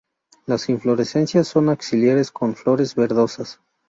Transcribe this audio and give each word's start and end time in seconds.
Las 0.47 0.67
inflorescencia 0.69 1.43
son 1.43 1.69
axilares 1.69 2.31
con 2.31 2.55
flores 2.55 2.95
verdosas. 2.95 3.59